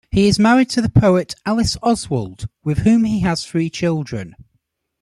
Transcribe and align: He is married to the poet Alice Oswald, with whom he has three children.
He 0.09 0.27
is 0.27 0.39
married 0.39 0.67
to 0.71 0.81
the 0.81 0.89
poet 0.89 1.35
Alice 1.45 1.77
Oswald, 1.83 2.49
with 2.63 2.79
whom 2.79 3.03
he 3.03 3.19
has 3.19 3.45
three 3.45 3.69
children. 3.69 4.35